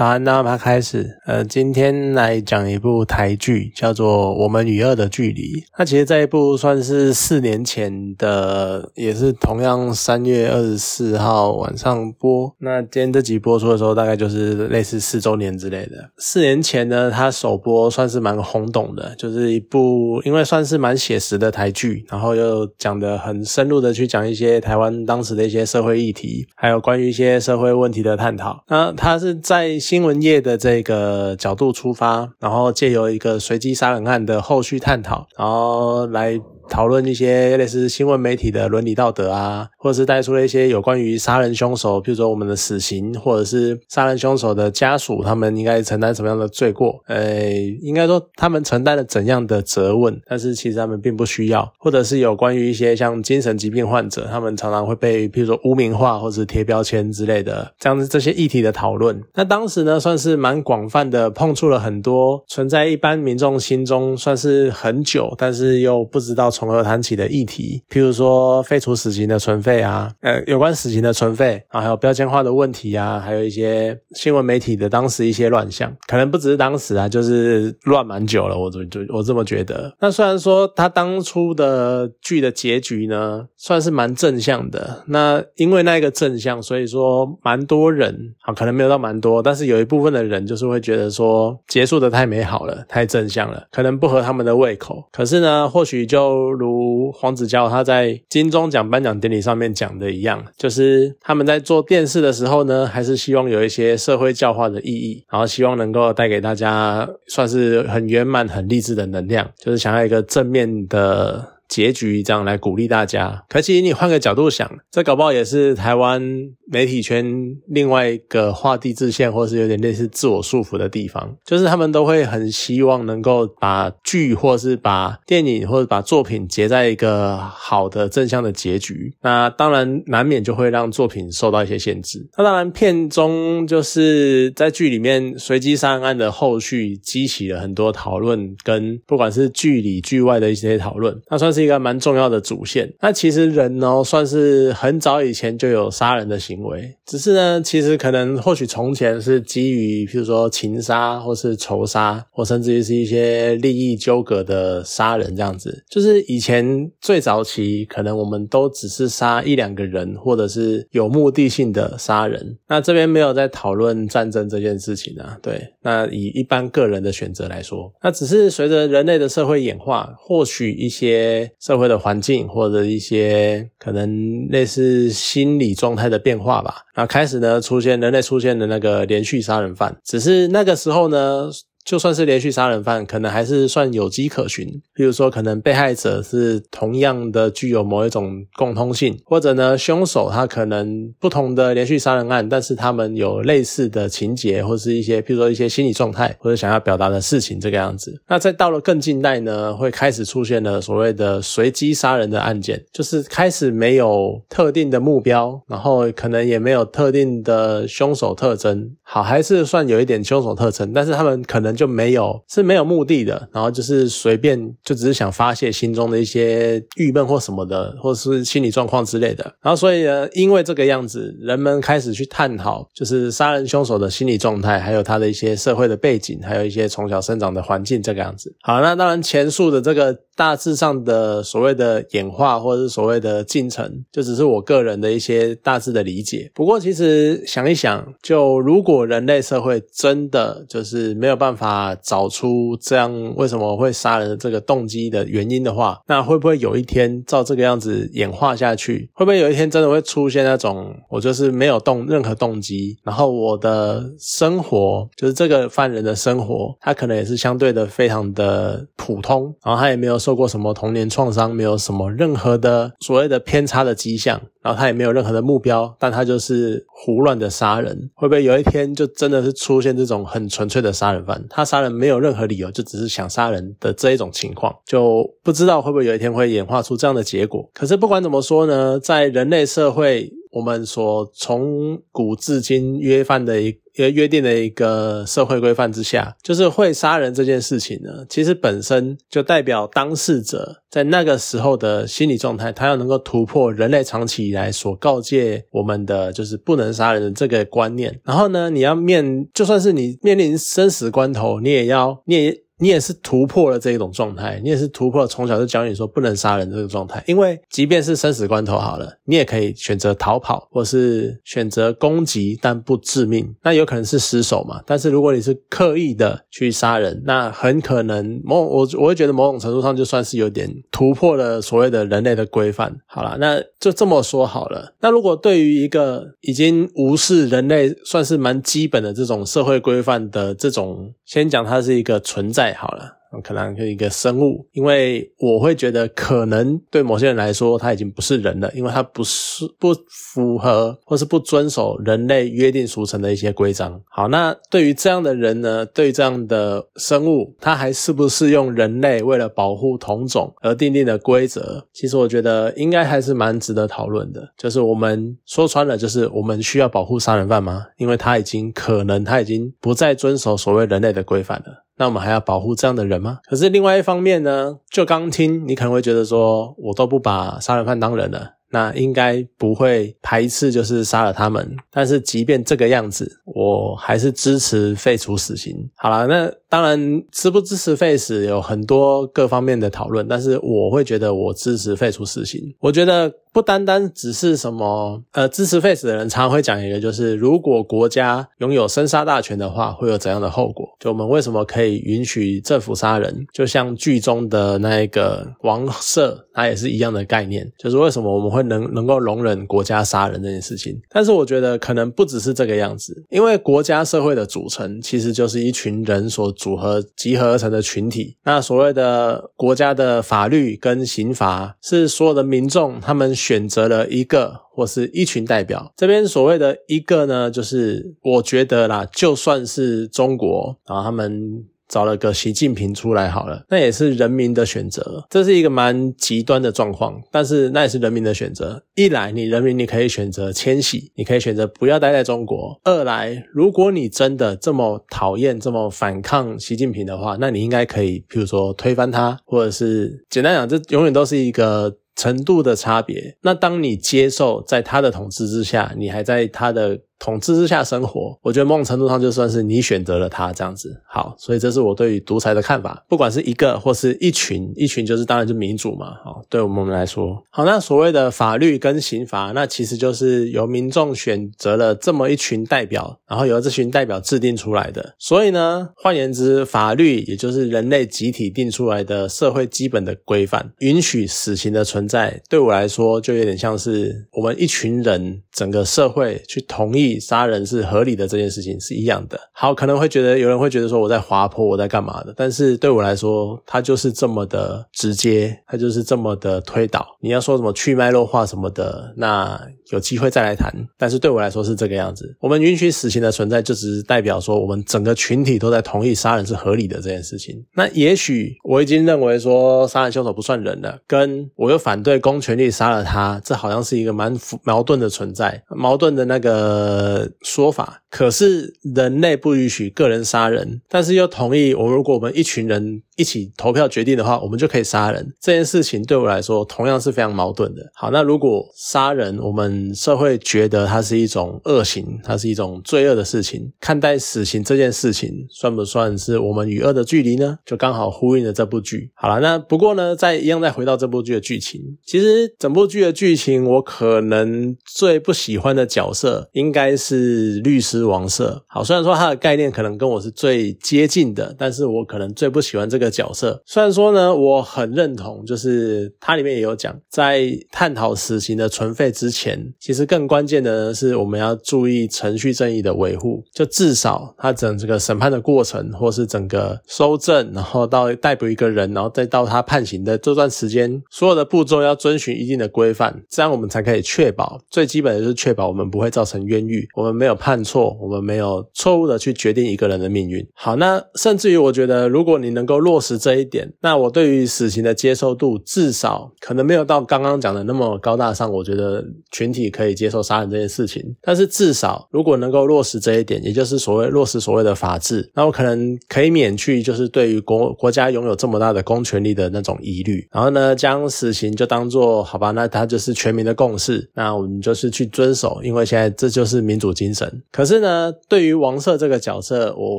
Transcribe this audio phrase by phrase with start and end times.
[0.00, 1.18] 早安，那么开始。
[1.26, 5.42] 呃，今天来讲一部台剧，叫做《我们与恶的距离》。
[5.78, 12.50] 那其实这一部算是四年前的，也是同样三月二十四号晚上播。
[12.60, 16.10] 那今天这集播出的时候，大概就是类似四周年之类的。
[16.16, 28.64] 四年前呢，它首播算是蛮轰动的，就是一部因为算是蛮写实的台剧，然后又讲的很深入的去讲一些台湾当时的一些社会议题，还有关于一些社会问题的探讨。
[28.68, 36.40] 那它是在新闻业的这个角度出发，然后借由一个随机杀人案的后续探讨，然后来。
[36.70, 47.02] 讨论一些类似新闻媒体的伦理道德啊，或者是带出了一些有关于杀人凶手，比如说我们的死刑，或者是杀人凶手的家属，他们应该承担什么样的罪过？
[47.08, 47.50] 呃，
[47.82, 50.16] 应该说他们承担了怎样的责问？
[50.24, 59.20] 但是其实他们并不需要，或者是有关于一些像精神疾病患者，他们常常会被譬如说污名化或者是贴标签之类的这样子这些议题的讨论。
[59.34, 66.48] 那当时呢，算是蛮广泛的，碰触了很多存在一般民众心中算是很久，但是又不知道。
[66.60, 79.90] 从何谈起的议题，譬如说废除死刑的存废啊，呃，有关死刑的存废啊，还有标签化的问题啊，还有一些新闻媒体的当时一些乱象，可能不只是当时啊，就是乱蛮久了，我就就我这么觉得。
[80.00, 95.02] 那虽然说他当初的剧的结局呢，算是蛮正向的，那因为那个正向，所以说蛮多人啊，可能没有到蛮多，但是有一部分的人就是会觉得说结束的太美好了，太正向了，可能不合他们的胃口。
[95.10, 111.59] 可是呢，或许就如黄子佼他在金钟奖颁奖典礼上面讲的一样，就是他们在做电视的时候呢，还是希望有一些社会教化的意义，然后希望能够带给大家算是很圆满、很励志的能量，就是想要一个正面的。
[111.70, 116.20] 结局这样来鼓励大家，可其实你换个角度想，这搞不好也是台湾
[116.66, 117.24] 媒体圈
[117.68, 129.14] 另外一个画地自限，或是有点类似自我束缚的地方，就是他们都会很希望能够把剧，或是把电影，或者把作品结在一个好的正向的结局。
[129.22, 132.28] 那当然难免就会让作品受到一些限制。
[132.36, 141.59] 那当然片中就是在剧里面随机杀人案的后续，激起了很多讨论，跟不管是剧里剧外的一些讨论，那算是。
[141.60, 142.92] 一个蛮重要的主线。
[143.00, 155.84] 那其实人呢，算是很早以前就有杀人的行为，只是呢，其实可能或许从前是基于，譬如说情杀，或是仇杀，或甚至于是一些利益纠葛的杀人这样子。
[155.88, 162.58] 就是以前最早期，可能我们都只是杀一两个人，或者是有目的性的杀人。
[162.68, 165.36] 那这边没有在讨论战争这件事情啊。
[165.42, 171.49] 对，那以一般个人的选择来说，那只是随着人类的社会演化，或许一些。
[171.58, 181.50] 社会的环境或者一些可能类似心理状态的变化吧，然后开始呢出现人类出现的那个连续杀人犯，只是那个时候呢。
[181.90, 184.64] 就算是连续杀人犯，可能还是算有迹可循。
[184.94, 198.22] 比如说，可能被害者是同样的具有某一种共通性，或者呢，凶手他可能不同的连续杀人案，但是他们有类似的情节，或是一些，比如说一些心理状态，或者想要表达的事情，这个样子。
[198.28, 208.92] 那在到了更近代呢，会开始出现了所谓的随机杀人的案件，就是开始没有特定的目标，然后可能也没有特定的凶手特征。
[209.10, 211.70] 好，还是算有一点凶手特征，但是他们可能。
[211.80, 219.44] 就没有是没有目的的，然后就是随便就只是想发泄心中的一些郁闷或什么的，或是心理状况之类的。
[219.62, 228.54] 然后所以呢，因为这个样子，人们开始去探讨，就是杀人凶手的心理状态，还有他的一些社会的背景，还有一些从小生长的环境这个样子。
[228.60, 236.50] 好，那当然前述的这个大致上的所谓的演化或者是所谓的进程，就只是我个人的一些大致的理解。
[236.54, 241.90] 不过其实想一想，就如果人类社会真的就是没有办法。
[242.02, 249.10] 找出这样为什么会杀人的这个动机的原因的话，那会不会有一天照这个样子演化下去？
[249.12, 264.40] 会不会有一天真的会出现那种我就是没有动任何动机，然后我的生活就是这个犯人的生活，他可能也是相对的非常的普通，然后他也没有受过什么童年创伤，没有什么任何的所谓的偏差的迹象。
[264.62, 268.10] 然后他也没有任何的目标，但他就是胡乱的杀人。
[268.14, 271.44] 会不会有一天就真的是出现这种很纯粹的杀人犯？
[271.48, 277.68] 他杀人没有任何理由，就只是想杀人的这一种情况，就不知道会不会有一天会演化出这样的结果。
[277.72, 280.32] 可是不管怎么说呢，在人类社会。
[280.52, 298.20] 我们所从古至今约犯的一约约定的一个社会规范之下，就是会杀人这件事情呢，其实本身就代表当事者在那个时候的心理状态，他要能够突破人类长期以来所告诫我们的就是不能杀人的这个观念。
[298.24, 302.62] 然后呢，你要面就算是你面临生死关头，你也要你也。
[302.80, 307.22] 你也是突破了这一种状态，你也是突破了从小就教你说不能杀人这个状态。
[307.26, 313.54] 因为即便是生死关头好了，你也可以选择逃跑，或是选择攻击但不致命。
[313.62, 314.80] 那有可能是失手嘛？
[314.86, 322.96] 但是如果你是刻意的去杀人，那很可能某我我会觉得某种程度上就算是有点突破了所谓的人类的规范。
[323.06, 324.94] 好了，那就这么说好了。
[325.00, 332.69] 那如果对于一个已经无视人类算是蛮基本的这种社会规范的这种，先讲它是一个存在。
[332.72, 333.16] 好了。
[333.44, 344.02] 可能是一个生物，因为我会觉得，可能对某些人来说，他已经不是人了，因为他不是不符合或是不遵守人类约定俗成的一些规章。
[344.10, 351.86] 好，那对于这样的人呢，对于这样的生物，他还是不是用人类为了保护同种而定定的规则？
[351.92, 354.52] 其实我觉得应该还是蛮值得讨论的。
[354.58, 357.86] 就是我们说穿了，就是我们需要保护杀人犯吗？
[357.96, 361.84] 因为他已经可能他已经不再遵守所谓人类的规范了。
[362.00, 363.40] 那我们还要保护这样的人吗？
[363.44, 368.54] 可是另外一方面呢，就刚听你可能会觉得说，我都不把杀人犯当人了。
[368.72, 371.76] 那应该不会排斥，就是杀了他们。
[371.90, 375.76] 但是即便这个样子，我还是支持废除死刑。
[375.96, 382.74] 好了，那当然支不支持废死有很多各方面的讨论，但是我会觉得我支持废除死刑。
[382.78, 390.88] 我觉得不单单只是什么，呃，支持废死的人常常会讲一个，就是如果国家拥有生杀大权的话，会有怎样的后果？
[390.98, 393.44] 就我们为什么可以允许政府杀人？
[393.52, 398.60] 就像剧中的那一个王社，它也是一样的概念，就是为什么我们会。
[398.70, 408.36] 能能够容忍国家杀人这件事情，但是我觉得可能不只是这个样子，因为国家社会的组成其实就是一群人所组合集合而成的群体。
[408.44, 415.92] 那所谓的国家的法律跟刑罚，是所有的民众他们选择了一个或是一群代表。
[415.96, 421.64] 这边所谓的一个呢，就是我觉得啦，就算是中国，然后他们。
[421.90, 428.82] 找了个习近平出来好了，那也是人民的选择，这是一个蛮极端的状况，但是那也是人民的选择。
[428.94, 441.96] 一来，你人民你可以选择迁徙，你可以选择不要待在中国；二来，如果你真的这么讨厌、这么反抗习近平的话，那你应该可以，譬如说推翻他，或者是简单讲，这永远都是一个。
[442.16, 443.34] 程度的差别。
[443.40, 451.00] 那当你接受在他的统治之下，你还在他的统治之下生活，我觉得某种程度上就算是你选择了他这样子。
[451.06, 453.04] 好，所以这是我对于独裁的看法。
[453.06, 456.14] 不管是一个或是一群，一群就是当然就民主嘛。
[456.24, 465.14] 好，对我们来说，好，那所谓的法律跟刑罚，那其实就是由民众选择了这么一群代表，然后由这群代表制定出来的。
[465.18, 471.84] 所以呢，换言之，法律也就是人类集体定出来的社会基本的规范，允许死刑的。
[471.90, 479.40] 存在对我来说，就有点像是我们一群人整个社会去同意杀人是合理的这件事情是一样的。
[479.52, 482.34] 好，可能会觉得有人会觉得说我在滑坡，我在干嘛的？
[482.36, 487.06] 但是对我来说，它就是这么的直接，它就是这么的推导。
[487.20, 489.60] 你要说什么去脉络化什么的，那
[489.90, 490.74] 有机会再来谈。
[490.98, 492.36] 但是对我来说是这个样子。
[492.40, 497.64] 我们允许死刑的存在，就只是代表说我们整个群体都在同意杀人是合理的这件事情。
[497.74, 502.00] 那也许我已经认为说杀人凶手不算人了，跟我又反。
[502.02, 504.34] 对公权力杀了他，这好像是一个蛮
[504.64, 508.02] 矛盾的存在，矛盾的那个说法。
[508.08, 513.02] 可是人类不允许个人杀人，但是又同意我如果我们一群人。
[513.16, 515.34] 一起投票决定的话，我们就可以杀人。
[515.38, 517.82] 这件事情对我来说同样是非常矛盾的。
[517.92, 527.58] 好，那如果杀人，我们社会觉得它是一种恶行，它是一种罪恶的事情，看待死刑这件事情，算不算是我们与恶的距离呢？
[527.66, 529.10] 就刚好呼应了这部剧。
[529.14, 538.64] 好了，那不过呢，再一样再回到这部剧的剧情，其实整部剧的剧情，我可能最不喜欢的角色应该是律师王社。
[538.66, 543.10] 好，虽然说他的概念可能跟我是最接近的，但是我可能最不喜欢这个。
[543.10, 553.42] 角色虽然说呢，我很认同，就是它里面也有讲，在探讨死刑的存废之前，其实更关键的呢是我们要注意程序正义的维护。
[553.52, 570.46] 就至少他整这个审判的过程，或是整个收证，然后到逮捕一个人，然后再到他判刑的这段时间，所有的步骤要遵循一定的规范，这样我们才可以确保最基本的就是确保我们不会造成冤狱，我们没有判错，我们没有错误的去决定一个人的命运。
[570.54, 573.00] 好，那甚至于我觉得，如果你能够落。
[573.00, 578.48] 实这一点，那我对于死刑的接受度至少可能没有到刚刚讲的那么高大上。
[578.52, 581.02] 我觉得群体也可以接受杀人这件事情。
[581.22, 590.26] 但是至少如果能够落实这一点，也就是所谓落实所谓的法治，那我可能可以免去就是对于国国家拥有这么大的公权力的那种疑虑。
[590.32, 597.42] 然后呢，将死刑就当做好吧，那它就是全民的共识，那我们就是去遵守，因为现在这就是民主精神。
[597.52, 599.98] 可是呢，对于王赦这个角色，我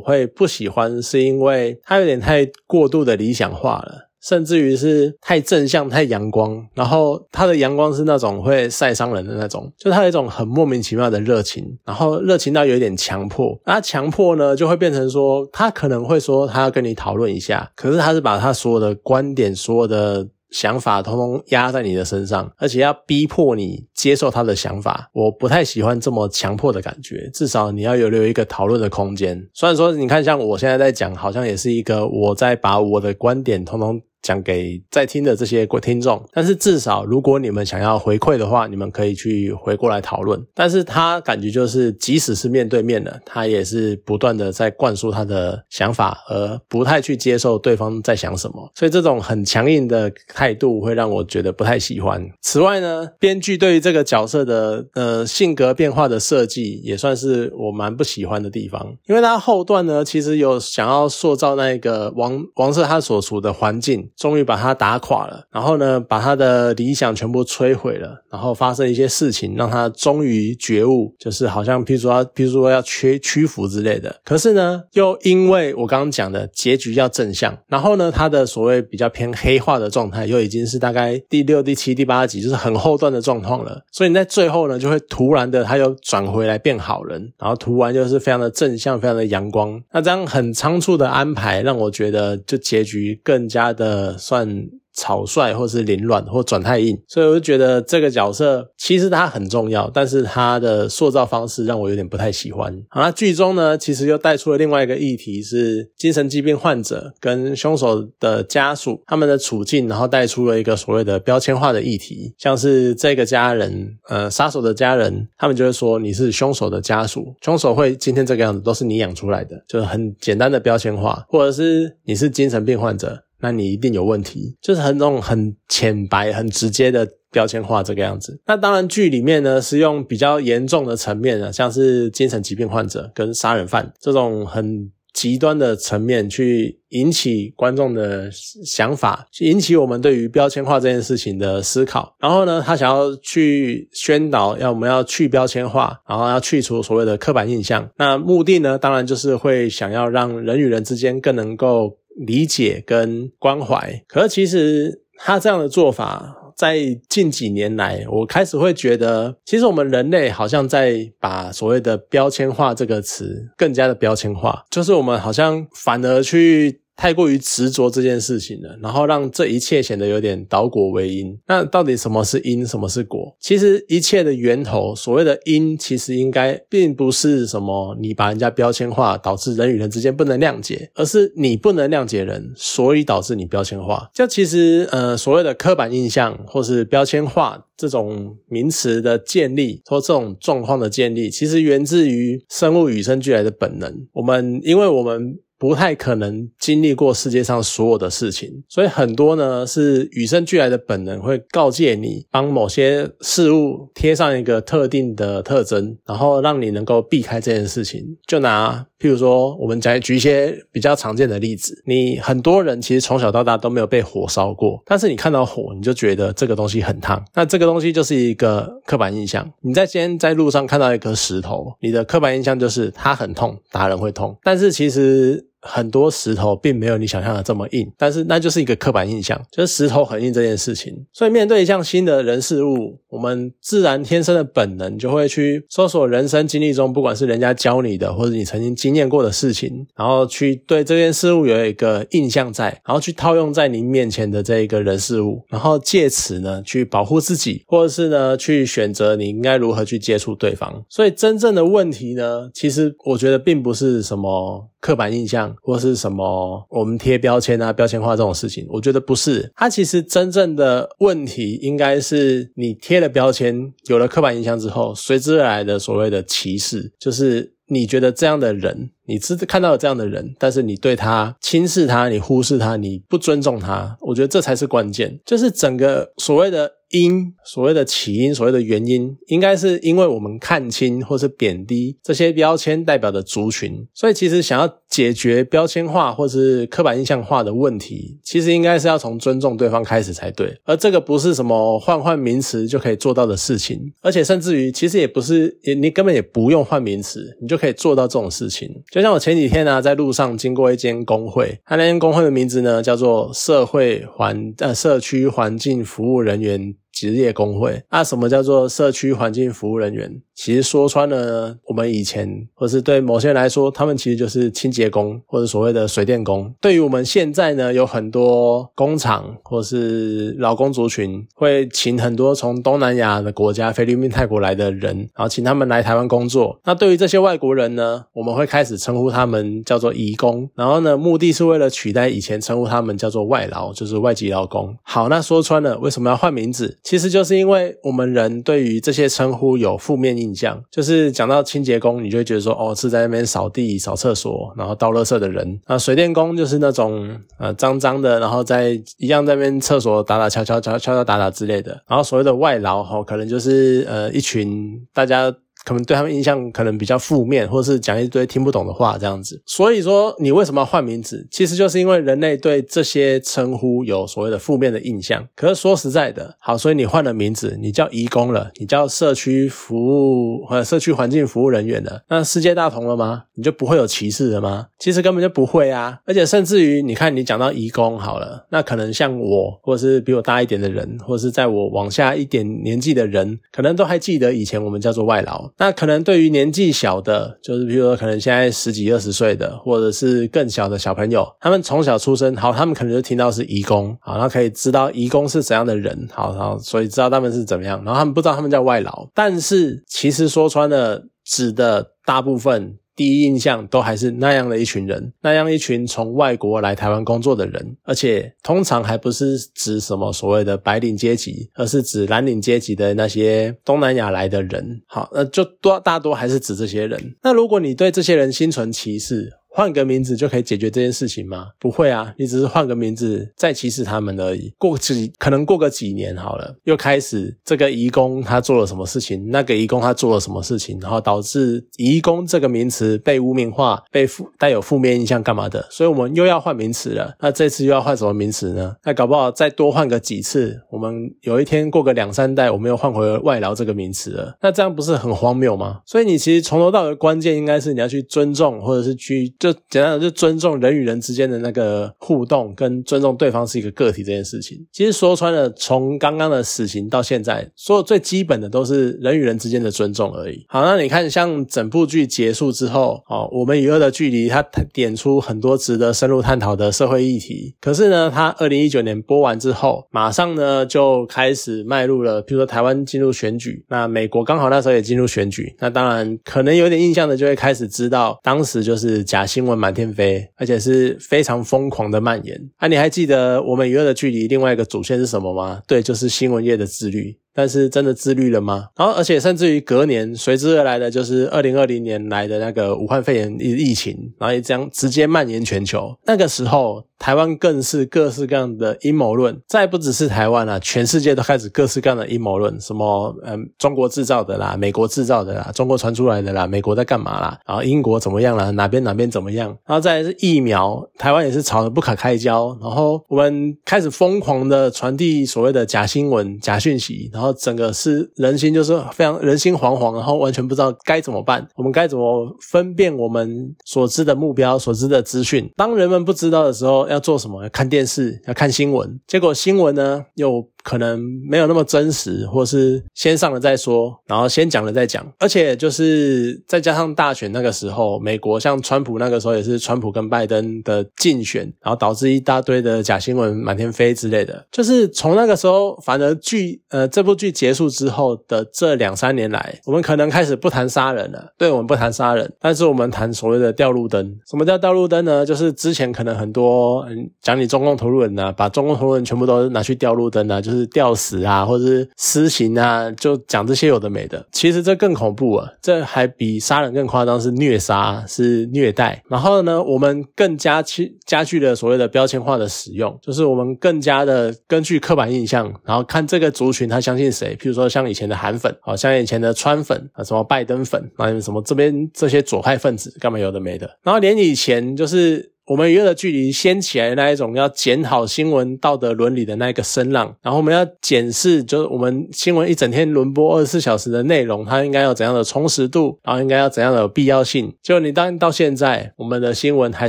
[0.00, 4.08] 会不喜欢，是因为他有点太过度的理想化了。
[4.22, 13.58] 甚至于是太正向、太阳光，然后他的阳光是那种会晒伤人的那种，就他有一种很莫名其妙的热情，然后热情到有一点强迫。
[13.66, 25.10] 那强迫呢，就会变成说，他可能会说他要跟你讨论一下，可是他是把他所有的观点、所有的想法，通通压在你的身上，而且要逼迫你接受他的想法。
[25.12, 29.48] 我不太喜欢这么强迫的感觉，至少你要有留一个讨论的空间。
[29.52, 34.00] 虽然说，你看，像我现在在讲，好像也是一个我在把我的观点通通。
[34.22, 40.40] 讲给在听的这些听众，但是至少如果你们想要回馈的话，你们可以去回过来讨论。
[40.54, 48.70] 但是他感觉就是，即使是面对面的，他也是不断的在灌输他的想法，而不太去接受对方在想什么。
[48.76, 52.24] 所以这种很强硬的态度会让我觉得不太喜欢。
[52.42, 58.96] 此外呢，编剧对于这个角色的呃性格变化的设计，也算是我蛮不喜欢的地方。
[59.06, 64.10] 因为他后段呢，其实有想要塑造那个王王色他所处的环境。
[64.16, 74.14] 终于把他打垮了，然后呢，把他的理想全部摧毁了，然后发生一些事情，让他终于觉悟，就是好像譬如说，譬如说要屈屈服之类的。
[74.24, 83.82] 可是呢，又因为我刚刚讲的结局要正向，然后呢，他的所谓比较偏黑化的状态，又已经是大概第六、第七、第八集，就是很后段的状况了。
[83.90, 89.80] 所以你在最后呢，就会突然的他又转回来变好人，然后突然就是非常的正向，非常的阳光。
[89.92, 94.18] 那这样很仓促的安排，让我觉得就结局更加的呃。
[94.18, 94.68] 算。
[94.94, 102.70] 草率或是凌乱或转太硬，所以我就觉得这个角色其实他很重要，但是他的塑造方式让我有点不太喜欢。
[102.90, 123.22] 好，那剧中呢，其实又带出了另外一个议题，是精神疾病患者跟凶手的家属他们的处境，然后带出了一个所谓的标签化的议题，像是这个家人，呃，杀手的家人，他们就会说你是凶手的家属，凶手会今天这个样子都是你养出来的，就是很简单的标签化，或者是你是精神病患者。
[123.42, 128.40] 那你一定有问题，就是很那种很浅白、很直接的标签化这个样子。
[128.46, 138.30] 那当然，剧里面呢是用比较严重的层面啊，像是精神疾病患者跟杀人犯这种很极端的层面去引起观众的
[138.64, 142.14] 想法，引起我们对于标签化这件事情的思考。
[142.20, 147.90] 然后呢，他想要去宣导，要我们要去标签化，然后要去除所谓的刻板印象。
[147.98, 151.98] 那目的呢，当然就是会想要让人与人之间更能够。
[152.16, 156.78] 理解跟关怀，可是其实他这样的做法，在
[157.08, 166.81] 近几年来，我开始会觉得，其实我们人类好像在把所谓的标签化这个词更加的标签化，就是我们好像反而去。
[166.96, 171.38] 太过于执着这件事情了，然后让这一切显得有点倒果为因。
[171.46, 173.34] 那到底什么是因，什么是果？
[173.40, 184.10] 其实一切的源头，所谓的因，其实应该并不是什么你把人家标签化，导致人与人之间不能谅解，而是你不能谅解人，所以导致你标签化。
[184.14, 194.06] 就其实呃，所谓的刻板印象或是标签化这种名词的建立，或这种状况的建立，其实源自于生物与生俱来的本能。
[194.12, 195.38] 我们因为我们。
[195.62, 208.02] 不太可能经历过世界上所有的事情，所以很多呢是与生俱来的本能会告诫你，帮某些事物贴上一个特定的特征，然后让你能够避开这件事情。
[208.26, 219.48] 就拿譬如说，我们讲举一些比较常见的例子，你很多人其实从小到大都没有被火烧过，但是你看到火，你就觉得这个东西很烫，那这个东西就是一个刻板印象。
[219.60, 225.46] 你在今天在路上看到一颗石头，你的刻板印象就是它很痛，打人会痛，但是其实。
[225.62, 230.92] 很多石头并没有你想象的这么硬，但是那就是一个刻板印象，就是石头很硬这件事情。
[231.12, 250.84] 所以面对一项新的人事物，我们自然天生的本能就会去搜索人生经历中，不管是人家教你的，或者你曾经经验过的事情，然后去对这件事物有一个印象在，然后去套用在您面前的这一个人事物，然后借此呢去保护自己，或者是呢去选择你应该如何去接触对方。
[250.88, 254.68] 所以真正的问题呢，其实我觉得并不是什么。
[254.82, 259.50] 刻板印象或是什么，我们贴标签啊、标签化这种事情，我觉得不是。
[259.56, 268.90] 它其实真正的问题，应该是你贴了标签，有了刻板印象之后，随之而来的所谓的歧视，就是你觉得这样的人。
[269.04, 275.20] 你知看到了这样的人，但是你对他轻视他，你忽视他，你不尊重他，我觉得这才是关键。
[275.26, 290.54] 就是整个所谓的因，所谓的起因，所谓的原因，应该是因为我们看清或是贬低这些标签代表的族群，所以其实想要解决标签化或是刻板印象化的问题，其实应该是要从尊重对方开始才对。
[290.64, 298.68] 而这个不是什么换换名词就可以做到的事情，而且甚至于其实也不是，也你根本也不用换名词，你就可以做到这种事情。
[298.90, 306.74] 就像我前几天呢，在路上经过一间工会，他那间工会的名字呢叫做社会环呃社区环境服务人员。
[307.02, 310.22] 职业工会，那什么叫做社区环境服务人员？
[310.36, 316.54] 其实说穿了，我们以前或是对某些人来说，他们其实就是清洁工或者所谓的水电工。
[316.60, 326.60] 对于我们现在呢，有很多工厂或是劳工族群，会请很多从东南亚的国家，菲律宾、泰国来的人，然后请他们来台湾工作。
[326.64, 334.76] 那对于这些外国人呢，我们会开始称呼他们叫做移工，然后呢，目的是为了取代以前称呼他们叫做外劳，就是外籍劳工。
[334.82, 336.78] 好，那说穿了，为什么要换名字？
[336.92, 345.58] 其实就是因为我们人对于这些称呼有负面印象，就是讲到清洁工，你就会觉得说，哦，是在那边扫地、扫厕所，然后倒垃圾的人。
[345.66, 351.82] 那水电工就是那种呃脏脏的，然后在一样在那边厕所打打敲敲敲敲敲打打之类的。
[351.88, 355.34] 然后所谓的外劳哈，可能就是呃一群大家。
[355.64, 359.40] 可能对他们印象可能比较负面，或者是讲一堆听不懂的话这样子。
[359.46, 361.26] 所以说，你为什么要换名字？
[361.30, 365.26] 其实就是因为人类对这些称呼有所谓的负面的印象。
[365.34, 373.24] 可是说实在的，好，所以你换了名字，你叫移工了，你叫社区服务或者社区环境服务人员了，那世界大同了吗？
[373.34, 374.66] 你就不会有歧视了吗？
[374.78, 376.00] 其实根本就不会啊！
[376.04, 385.51] 而且甚至于，你看你讲到移工好了，那可能像我，或者是比我大一点的人，或者是在我往下一点年纪的人，可能都还记得以前我们叫做外劳。
[385.58, 402.78] 那可能对于年纪小的，就是比如说可能现在十几二十岁的，或者是更小的小朋友，他们从小出生，好，他们可能就听到是移工，好，然后可以知道移工是怎样的人，好，然后所以知道他们是怎么样，然后他们不知道他们叫外劳，但是其实说穿了，指的大部分。
[402.94, 414.82] 第一印象都还是那样的一群人，那样一群从外国来台湾工作的人，而且通常还不是指什么所谓的白领阶级，而是指蓝领阶级的那些东南亚来的人。
[414.86, 417.14] 好，那就多大多还是指这些人。
[417.22, 421.48] 那如果你对这些人心存歧视，换个名字就可以解决这件事情吗？
[421.58, 424.50] 不会啊，你只是换个名字再歧视他们而已。
[424.56, 435.66] 过几可能过个几年好了，又开始这个移工他做了什么事情，那个移工他做了什么事情，然后导致移工这个名词被污名化，被负带有负面印象干嘛的？
[435.70, 437.14] 所以我们又要换名词了。
[437.20, 438.74] 那这次又要换什么名词呢？
[438.84, 444.34] 那搞不好再多换个几次，我们有一天过个两三代，我们又换回外劳这个名词了。
[444.40, 445.82] 那这样不是很荒谬吗？
[445.84, 449.30] 所以你其实从头到尾关键应该是你要去尊重，或者是去。
[449.42, 454.64] 就简单的就尊重人与人之间的那个互动，跟尊重对方是一个个体这件事情。
[454.70, 460.46] 其实说穿了，从刚刚的死刑到现在，所有最基本的都是人与人之间的尊重而已。
[460.48, 464.40] 好，那你看，像整部剧结束之后，哦，我们与恶的距离，它
[464.72, 467.56] 点出很多值得深入探讨的社会议题。
[467.60, 479.26] 可是呢，它二零一九年播完之后，马上呢就开始迈入了，比如说台湾进入选举，那美国刚好那时候也进入选举，那当然可能有点印象的就会开始知道，当时就是假。
[479.32, 482.38] 新闻满天飞，而且是非常疯狂的蔓延。
[482.56, 485.62] 啊，你还记得我们娱乐的距离另外一个主线是什么吗？
[485.66, 487.16] 对，就是新闻业的自律。
[487.34, 488.68] 但是真的自律了吗？
[488.76, 495.96] 然后，而且甚至于隔年随之而来的就是二零二零年来的那个武汉肺炎疫疫情，然后也将直接蔓延全球。
[496.04, 507.40] 那个时候，台湾更是各式各样的阴谋论，再不只是台湾了，全世界都开始各式各样的阴谋论，什么嗯，中国制造的啦，美国制造的啦，中国传出来的啦，美国在干嘛啦？
[507.46, 508.50] 然后英国怎么样啦？
[508.50, 509.48] 哪边哪边怎么样？
[509.66, 512.56] 然后再是疫苗，台湾也是吵得不可开交。
[512.60, 517.21] 然后我们开始疯狂的传递所谓的假新闻、假讯息，然后。
[517.22, 521.46] 然后整个是人心就是非常人心惶惶，然后完全不知道该怎么办。
[521.54, 525.48] 我们该怎么分辨我们所知的目标、所知的资讯？
[525.56, 527.44] 当人们不知道的时候，要做什么？
[527.44, 529.00] 要看电视，要看新闻。
[529.06, 530.44] 结果新闻呢，又。
[530.62, 544.46] 可能没有那么真实，或是先上了再说，然后先讲了再讲，而且就是再加上大选那个时候，美国像川普那个时候也是川普跟拜登的竞选，然后导致一大堆的假新闻满天飞之类的。
[544.52, 551.32] 就是从那个时候，反而剧呃这部剧结束之后的这两三年来，我们可能开始不谈杀人了。
[551.36, 554.16] 对我们不谈杀人，但是我们谈所谓的掉路灯。
[554.30, 555.26] 什么叫掉路灯呢？
[555.26, 560.51] 就是之前可能很多嗯讲你中共投入人呐，把中共投入人全部都拿去掉路灯啊，就。
[560.52, 564.24] 就是吊死啊，或者是私刑啊，就讲这些有的没的。
[564.30, 569.02] 其实这更恐怖啊，这还比杀人更夸张，是虐杀，是虐待。
[569.08, 577.34] 然后呢，我们更加去加剧了所谓的标签化的使用，就是我们更加的根据刻板印象，然后看这个族群他相信谁。
[577.36, 583.68] 譬如说像以前的韩粉，好像以前的川粉啊，什么拜登粉啊，什么这边这些左派分子干嘛有的没的。
[583.82, 585.31] 然后连以前就是。
[585.46, 597.52] 我们娱乐的距离掀起来那一种要检讨新闻道德伦理的那一个声浪，然后我们要检视，就是我们新闻一整天轮播二十四小时的内容，它应该有怎样的充实度，然后应该要怎样的必要性。
[597.60, 599.88] 就你当到现在，我们的新闻还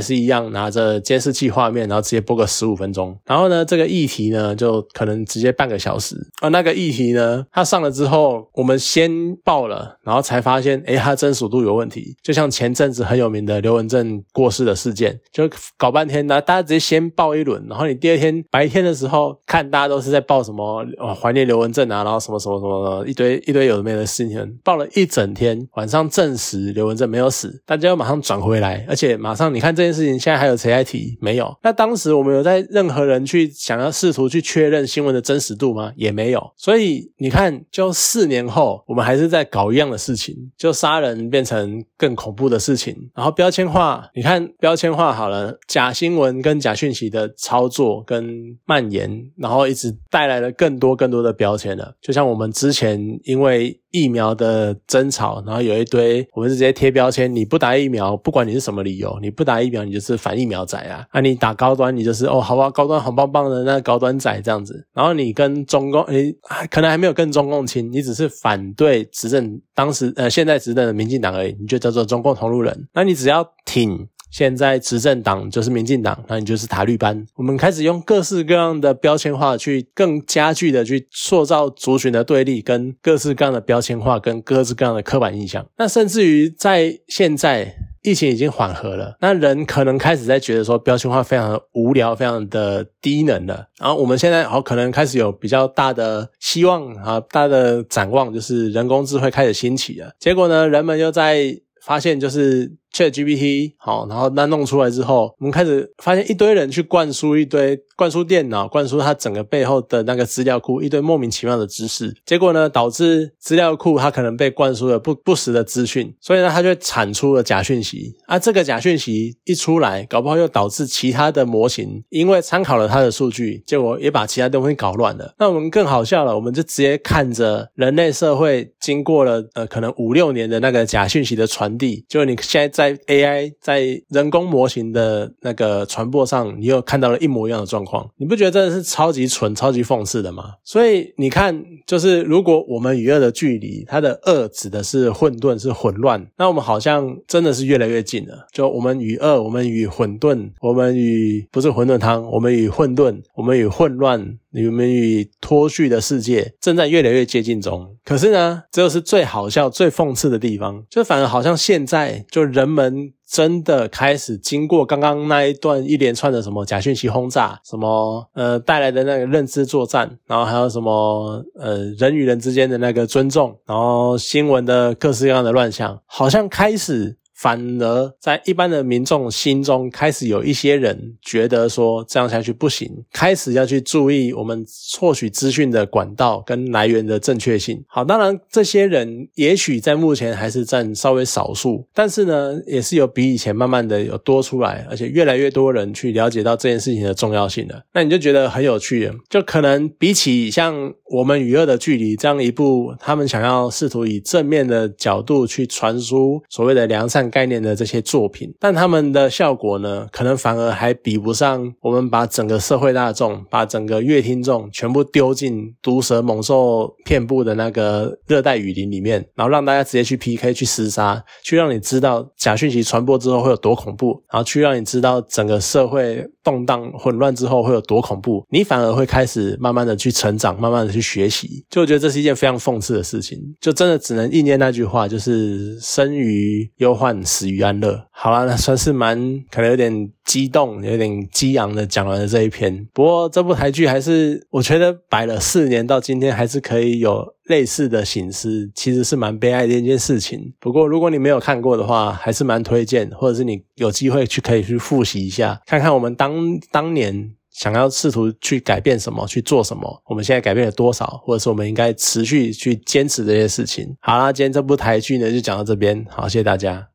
[0.00, 12.16] 是一样拿着监视器画面，然后直接播个十五分钟，然后呢，这个议题呢就可能直接半个小时，而那个议题呢，它上了之后，我们先报了，然后才发现，诶，它真实度有问题。
[12.24, 15.43] 就像前阵子很有名的刘文正过世的事件，就。
[15.76, 31.16] 搞半天，那大家直接先报一轮，然后你第二天白天的时候看，大家都是在报什么哦怀念刘文正啊，然后什么什么什么一堆一堆有的没的事情，报了一整天，晚上证实刘文正没有死，大家又马上转回来，而且马上你看这件事情，现在还有谁在提？
[31.20, 31.54] 没有。
[31.62, 35.92] 那当时我们有在任何人去想要试图去确认新闻的真实度吗？
[35.96, 36.52] 也没有。
[36.56, 45.33] 所以你看，就四年后，我们还是在搞一样的事情，就杀人变成更恐怖的事情，然后标签化，你看标签化好了。
[45.34, 51.94] 呃假新闻跟假讯息的操作跟蔓延，然后一直带来了更多更多的标签了。
[52.00, 61.06] 就像我们之前因为疫苗的争吵，然后有一堆我们是直接贴标签，你不打疫苗，不管你是什么理由，你不打疫苗，你就是反疫苗仔啊。
[61.10, 64.86] 啊，你打高端，你就是哦，好吧，高端好棒棒的那高端仔这样子。
[64.92, 66.34] 然后你跟中共，你
[66.70, 72.88] 可能还没有跟中共亲，你只是反对执政当时呃现在执政的民进党而已，你就叫做中共同路人。
[72.92, 74.08] 那你只要挺。
[74.34, 77.24] 现在执政党就是民进党，那你就是塔绿班。
[77.36, 85.64] 我们开始用各式各样的标签化，去更加剧的去塑造族群的对立，跟各式各样的标签化，跟各式各样的刻板印象。
[85.78, 93.68] 那甚至于在现在疫情已经缓和了，那人可能开始在觉得说标签化非常的无聊，非常的低能了。
[93.78, 100.10] 然后我们现在好可能开始有比较大的希望啊，大的展望，就是人工智慧开始兴起了。
[100.18, 102.72] 结果呢，人们又在发现就是。
[102.94, 112.14] ChatGPT 好，然后那弄出来之后，我们开始发现一堆人去灌输一堆灌输电脑，灌输它整个背后的那个资料库，一堆莫名其妙的知识。
[112.24, 118.14] 结果呢，导致资料库它可能被灌输了不不实的资讯，所以呢，它就产出了假讯息。
[118.26, 125.34] 啊，这个假讯息一出来，搞不好又导致其他的模型因为参考了它的数据，结果也把其他东西搞乱了。
[125.40, 132.83] 那我们更好笑了，我们就直接看着人类社会经过了呃可能五六年的那个假讯息的传递，就你现在在。
[132.84, 140.54] 在 AI 在人工模型的那个传播上，你又看到了一模一样的状况，你不觉得真的是超级蠢、超级讽刺的吗？
[140.62, 148.46] 所以你看，就是如果我们与恶的距离，它的恶指的是混沌、是混乱，那我们好像真的是越来越近了。
[148.52, 154.38] 就我们与恶，我们与混沌，我们与不是混沌汤，我们与混沌，我们与混乱。
[154.56, 177.16] 你们与脱序的世界正在越来越接近中，可是呢，这又是最好笑、最讽刺的地方，就反而好像现在就人们真的开始经过刚刚那一段一连串的什么假讯息轰炸，什么呃带来的那个认知作战，然后还有什么呃人与人之间的那个尊重，然后新闻的各式各样的乱象，好像开始。
[177.34, 184.64] 反而在一般的民众心中，开始有一些人觉得说这样下去不行，开始要去注意我们
[184.98, 187.82] 获取资讯的管道跟来源的正确性。
[187.88, 197.82] 好，当然这些人也许在目前还是占稍微少数，但是呢，也是有比以前慢慢的有多出来，而且越来越多人去了解到这件事情的重要性了。
[197.92, 207.23] 那你就觉得很有趣，就可能比起像我们与恶的距离这样一部，他们想要试图以正面的角度去传输所谓的良善。
[207.30, 231.64] 概念的这些作品，但他们的效果呢，可能反而还比不上我们把整个社会大众、把整个乐听众全部丢进毒蛇猛兽遍布的那个热带雨林里面，然后让大家直接去 PK、去厮杀，去让你知道假讯息传播之后会有多恐怖，然后去让你知道整个社会动荡混乱之后会有多恐怖，你反而会开始慢慢的去成长，慢慢的去学习。
[231.70, 237.13] 就我觉得这是一件非常讽刺的事情，就真的只能应验那句话，就是生于忧患。
[237.22, 238.06] 死于安乐。
[238.10, 239.18] 好了，那算是蛮
[239.50, 242.88] 可能有点激动、有点激昂的讲完了这一篇。
[242.94, 250.54] 不过这部台剧还是我觉得摆了四年到今天还是可以有类似的形式，其实是蛮悲哀的一件事情。
[250.58, 257.32] 不过如果你没有看过的话，还是蛮推荐，或者是你有机会去可以去复习一下，看看我们当当年。
[257.54, 263.94] 想要试图去改变什么，去做什么，我们现在改变了多少，或者是我们应该持续去坚持这些事情。
[264.00, 266.82] 好啦，今天这部台剧呢就讲到这边，好，谢谢大家。